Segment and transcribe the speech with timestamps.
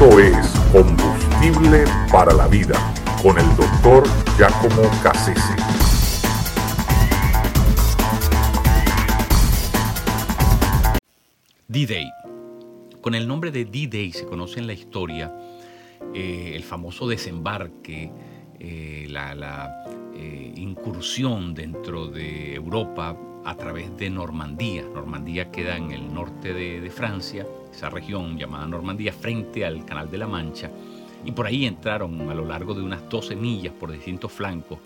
[0.00, 4.02] Esto es Combustible para la Vida con el doctor
[4.38, 5.54] Giacomo Cassese.
[11.68, 12.10] D-Day.
[13.02, 15.34] Con el nombre de D-Day se conoce en la historia
[16.14, 18.10] eh, el famoso desembarque,
[18.58, 23.14] eh, la, eh, incursión dentro de Europa
[23.44, 24.82] a través de Normandía.
[24.94, 30.18] Normandía queda en el norte de, Francia, esa región llamada Normandía, frente al Canal de
[30.18, 30.70] la Mancha.
[31.24, 34.78] Y por ahí entraron a lo largo de unas 12 millas por distintos flancos,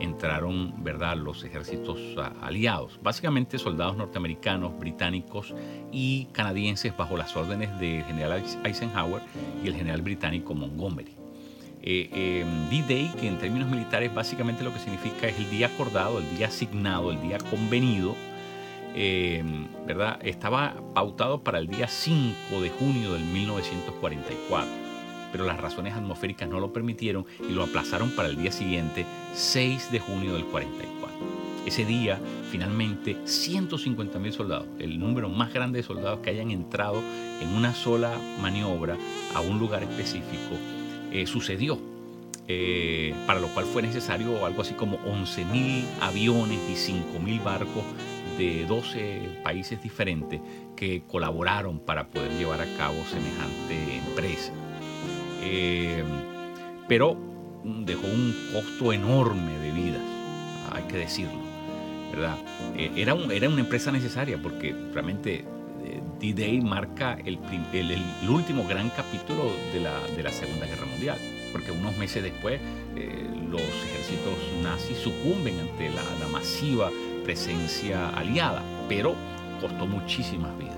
[0.00, 1.16] entraron ¿verdad?
[1.16, 1.98] los ejércitos
[2.40, 5.54] aliados, básicamente soldados norteamericanos, británicos
[5.92, 9.20] y canadienses bajo las órdenes del general Eisenhower
[9.62, 11.14] y el general británico Montgomery.
[11.84, 16.20] Eh, em, D-Day, que en términos militares básicamente lo que significa es el día acordado,
[16.20, 18.14] el día asignado, el día convenido,
[18.94, 20.18] em, ¿verdad?
[20.22, 24.70] Estaba pautado para el día 5 de junio del 1944,
[25.32, 29.90] pero las razones atmosféricas no lo permitieron y lo aplazaron para el día siguiente, 6
[29.90, 31.02] de junio del 44.
[31.66, 32.18] Ese día,
[32.50, 37.00] finalmente, 150.000 soldados, el número más grande de soldados que hayan entrado
[37.40, 38.96] en una sola maniobra
[39.34, 40.56] a un lugar específico,
[41.12, 41.78] eh, sucedió,
[42.48, 47.84] eh, para lo cual fue necesario algo así como 11.000 aviones y 5.000 barcos
[48.42, 50.40] de 12 países diferentes
[50.76, 54.52] que colaboraron para poder llevar a cabo semejante empresa.
[55.42, 56.02] Eh,
[56.88, 57.16] pero
[57.64, 60.02] dejó un costo enorme de vidas,
[60.72, 61.52] hay que decirlo.
[62.12, 62.36] ¿verdad?
[62.76, 65.46] era, era una empresa necesaria porque realmente
[66.22, 67.36] D-Day marca el,
[68.28, 71.18] último gran capítulo de la, Segunda Guerra Mundial,
[71.50, 72.60] porque unos meses después
[72.96, 76.90] eh, los ejércitos nazis sucumben ante la, masiva
[77.24, 79.14] presencia aliada, pero
[79.60, 80.76] costó muchísimas vidas.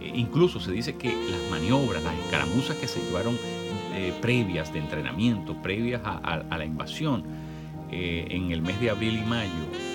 [0.00, 3.38] Eh, incluso se dice que las maniobras, las escaramuzas que se llevaron
[3.94, 7.48] eh, previas de entrenamiento, previas a, la invasión,
[7.90, 9.50] en el mes de abril y mayo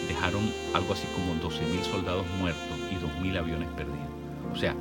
[0.08, 0.42] dejaron
[0.74, 4.00] algo así como 12.000 soldados muertos y 2.000 aviones perdidos.
[4.52, 4.76] O sea,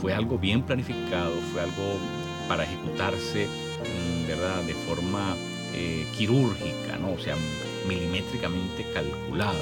[0.00, 1.98] fue algo bien planificado, fue algo
[2.48, 5.36] para ejecutarse, mm, ¿verdad?, de forma
[5.74, 7.12] eh, quirúrgica, ¿no?
[7.12, 7.36] O sea,
[7.86, 9.58] milimétricamente calculada,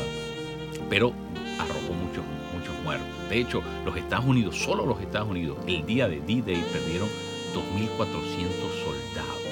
[0.88, 1.12] pero
[1.58, 3.08] arrojó muchos, muchos muertos.
[3.28, 7.08] De hecho, los Estados Unidos, solo los Estados Unidos, el día de D-Day perdieron
[7.54, 8.48] 2.400
[8.84, 9.42] soldados.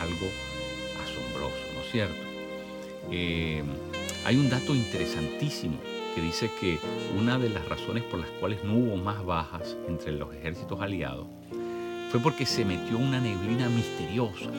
[0.00, 0.26] Algo
[1.02, 2.32] asombroso, ¿no es cierto?
[3.10, 3.62] Eh,
[4.24, 5.76] hay un dato interesantísimo
[6.14, 6.78] que dice que
[7.18, 11.26] una de las razones por las cuales no hubo más bajas entre los ejércitos aliados
[12.10, 14.50] fue porque se metió una neblina misteriosa.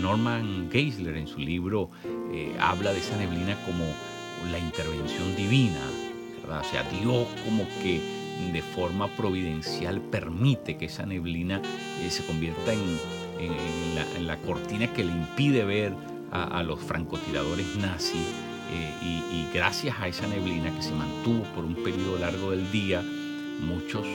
[0.00, 1.90] Norman Geisler en su libro
[2.32, 3.84] eh, habla de esa neblina como
[4.50, 5.80] la intervención divina.
[6.44, 8.00] O sea, Dios como que
[8.52, 11.60] de forma providencial permite que esa neblina
[12.02, 12.98] eh, se convierta en,
[14.26, 15.92] la, cortina que le impide ver
[16.30, 18.26] a, los francotiradores nazis
[18.72, 18.92] eh,
[19.32, 23.02] y, gracias a esa neblina que se mantuvo por un periodo largo del día,
[23.60, 24.06] muchos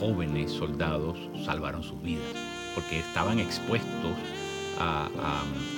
[0.00, 2.24] jóvenes soldados salvaron sus vidas,
[2.74, 4.16] porque estaban expuestos
[4.78, 5.08] a,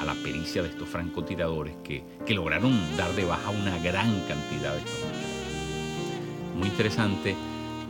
[0.04, 2.02] la pericia de estos francotiradores que,
[2.34, 5.04] lograron dar de baja una gran cantidad de estos
[6.56, 7.36] Muy interesante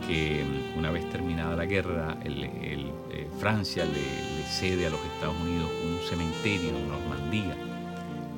[0.07, 5.69] que mm, una vez terminada la guerra, eh, Francia le, cede a los Estados Unidos
[5.83, 7.55] un cementerio en Normandía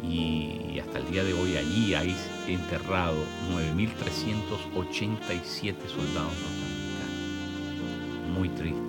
[0.04, 2.18] y hasta el día de hoy allí hay
[2.48, 3.24] enterrado
[3.54, 8.38] 9.387 soldados norteamericanos.
[8.38, 8.82] Muy triste.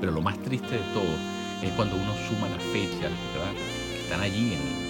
[0.00, 3.10] Pero lo más triste de todo es cuando uno suma las fechas
[3.90, 4.86] que están allí en,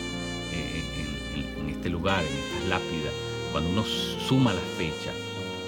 [1.71, 3.13] este lugar, en estas lápidas,
[3.53, 5.15] cuando uno suma las fechas,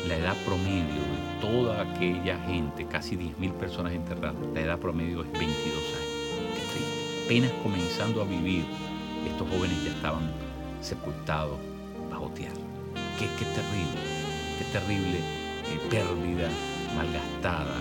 [0.06, 5.31] la edad promedio de toda aquella gente, casi 10.000 personas enterradas, la edad promedio es
[5.32, 6.08] 22 años.
[6.54, 7.25] Qué.
[7.25, 8.64] Apenas comenzando a vivir
[9.26, 10.31] estos jóvenes ya estaban
[10.81, 11.58] sepultados
[12.11, 12.55] bajo tierra.
[13.19, 14.00] Qué, terrible,
[14.58, 16.49] qué terrible eh, pérdida
[16.96, 17.75] malgastada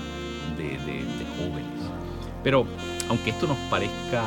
[0.58, 0.78] de,
[1.38, 1.97] jóvenes.
[2.48, 2.66] Pero
[3.10, 4.24] aunque esto nos parezca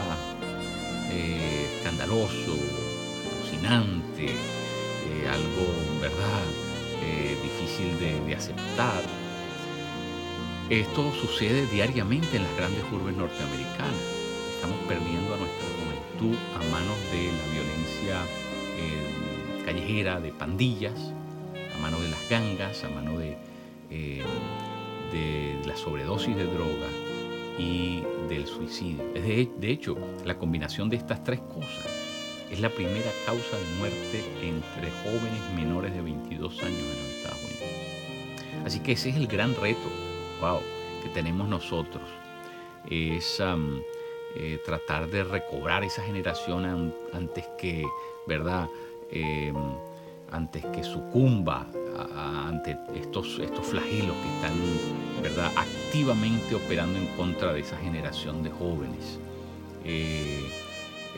[1.11, 2.53] eh, escandaloso,
[3.39, 5.73] alucinante, eh, algo,
[6.03, 6.45] ¿verdad?,
[7.43, 9.01] difícil de, aceptar,
[10.69, 14.05] esto sucede diariamente en las grandes urbes norteamericanas.
[14.55, 15.67] Estamos perdiendo a nuestra
[16.55, 18.21] a manos de la violencia
[18.77, 21.15] eh, callejera, de pandillas,
[21.75, 23.39] a manos de las gangas, a manos de,
[23.89, 24.23] eh,
[25.11, 26.89] de la sobredosis de droga
[27.61, 29.05] y del suicidio.
[29.13, 31.87] De, hecho, la combinación de estas tres cosas
[32.51, 37.45] es la primera causa de muerte entre jóvenes menores de 22 años en los Estados
[37.45, 38.65] Unidos.
[38.65, 39.89] Así que ese es el gran reto,
[40.41, 40.61] wow,
[41.03, 42.03] que tenemos nosotros
[42.89, 43.41] es
[44.37, 47.85] eh, tratar de recobrar esa generación antes que,
[48.27, 48.69] ¿verdad?
[49.11, 49.55] Em,
[50.31, 51.67] antes que sucumba
[52.15, 55.53] ante estos, estos flagelos que están ¿verdad?
[55.57, 59.19] activamente operando en contra de esa generación de jóvenes.
[59.85, 60.51] Eh,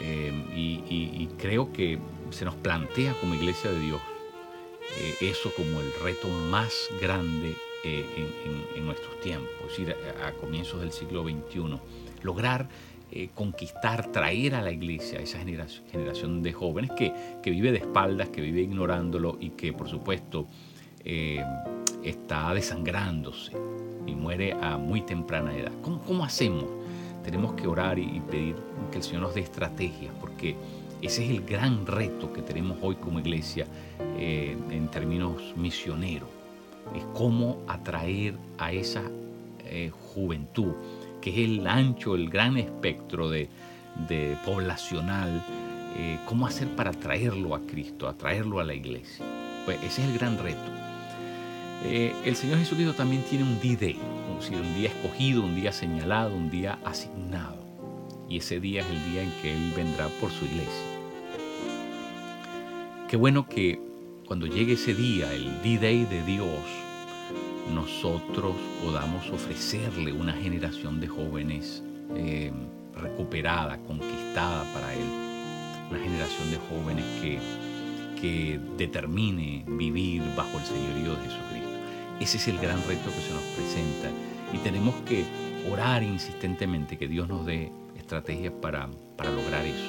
[0.01, 1.99] em, y, creo que
[2.31, 4.01] se nos plantea como iglesia de Dios
[4.99, 8.07] eh, eso como el reto más grande eh,
[8.77, 11.81] en, nuestros tiempos, es decir, a, comienzos del siglo XXI,
[12.23, 12.69] lograr
[13.35, 17.13] conquistar, traer a la iglesia a esa generación, de jóvenes que,
[17.43, 20.47] que, vive de espaldas, que vive ignorándolo y que por supuesto
[22.03, 23.53] está desangrándose
[24.07, 25.73] y muere a muy temprana edad.
[25.83, 26.65] ¿Cómo, cómo hacemos?
[27.25, 28.57] Tenemos que orar y, pedir
[28.91, 30.57] que el Señor nos dé estrategias, porque
[31.01, 33.67] ese es el gran reto que tenemos hoy como iglesia
[34.19, 36.29] eh, en términos misioneros.
[36.97, 39.03] Es cómo atraer a esa
[39.65, 40.73] eh, juventud,
[41.23, 43.49] que es el ancho, el gran espectro de,
[44.45, 45.43] poblacional,
[45.97, 49.25] eh, cómo hacer para atraerlo a Cristo, atraerlo a la iglesia.
[49.65, 50.61] Pues ese es el gran reto.
[51.85, 53.99] Eh, el Señor Jesucristo también tiene un D-Day,
[54.51, 57.63] un día escogido, un día señalado, un día asignado.
[58.29, 60.87] Y ese día es el día en que Él vendrá por su iglesia.
[63.09, 63.81] Qué bueno que
[64.27, 66.61] cuando llegue ese día, el D-Day de Dios,
[67.73, 71.83] nosotros podamos ofrecerle una generación de jóvenes
[72.15, 72.53] eh,
[72.95, 75.07] recuperada, conquistada para Él.
[75.91, 77.39] Una generación de jóvenes que,
[78.21, 81.71] que determine vivir bajo el señorío de Jesucristo.
[82.21, 84.09] Ese es el gran reto que se nos presenta
[84.53, 85.25] y tenemos que
[85.71, 89.89] orar insistentemente que Dios nos dé estrategias para, lograr eso,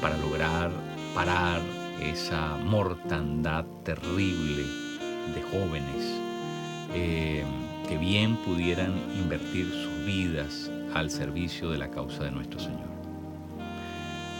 [0.00, 0.70] para lograr
[1.14, 1.60] parar
[2.02, 4.62] esa mortandad terrible
[5.34, 6.29] de jóvenes
[6.94, 7.44] eh,
[7.88, 12.88] que bien pudieran invertir sus vidas al servicio de la causa de nuestro Señor.